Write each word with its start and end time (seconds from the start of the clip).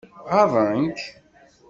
Ɣaḍen-k? 0.33 0.99